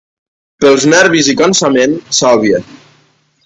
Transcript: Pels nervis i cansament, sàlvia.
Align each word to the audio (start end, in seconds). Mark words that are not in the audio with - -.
Pels 0.63 0.87
nervis 0.93 1.29
i 1.33 1.37
cansament, 1.43 1.95
sàlvia. 2.23 2.67